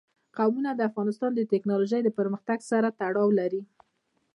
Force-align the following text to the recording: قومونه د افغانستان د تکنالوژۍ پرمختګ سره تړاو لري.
قومونه 0.37 0.71
د 0.75 0.81
افغانستان 0.89 1.31
د 1.35 1.41
تکنالوژۍ 1.53 2.01
پرمختګ 2.19 2.59
سره 2.71 2.87
تړاو 2.99 3.29
لري. 3.39 3.61